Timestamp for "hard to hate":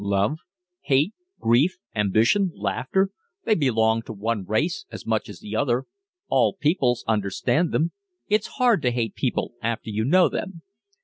8.57-9.13